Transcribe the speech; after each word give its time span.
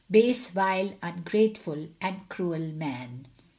Base, 0.09 0.47
vile, 0.47 0.95
ungrateful, 1.03 1.89
and 2.01 2.27
cruel 2.27 2.71
man. 2.71 3.27